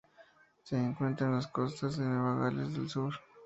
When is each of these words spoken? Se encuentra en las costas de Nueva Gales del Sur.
Se 0.63 0.75
encuentra 0.77 1.27
en 1.27 1.35
las 1.35 1.45
costas 1.45 1.97
de 1.97 2.05
Nueva 2.05 2.45
Gales 2.45 2.73
del 2.73 2.89
Sur. 2.89 3.13